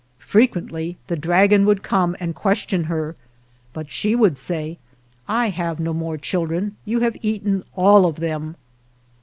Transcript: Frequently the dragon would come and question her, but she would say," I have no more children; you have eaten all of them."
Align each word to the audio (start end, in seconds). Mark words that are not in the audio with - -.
Frequently 0.17 0.97
the 1.05 1.15
dragon 1.15 1.63
would 1.67 1.83
come 1.83 2.15
and 2.19 2.33
question 2.33 2.85
her, 2.85 3.15
but 3.71 3.91
she 3.91 4.15
would 4.15 4.35
say," 4.35 4.79
I 5.43 5.49
have 5.49 5.79
no 5.79 5.93
more 5.93 6.17
children; 6.17 6.75
you 6.85 7.01
have 7.01 7.15
eaten 7.21 7.61
all 7.75 8.07
of 8.07 8.15
them." 8.15 8.55